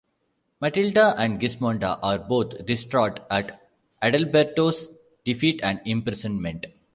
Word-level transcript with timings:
Matilda 0.59 1.13
and 1.15 1.39
Gismonda 1.39 1.99
are 2.01 2.17
both 2.17 2.65
distraught 2.65 3.19
at 3.29 3.61
Adelberto's 4.01 4.89
defeat 5.23 5.59
and 5.61 5.79
imprisonment. 5.85 6.65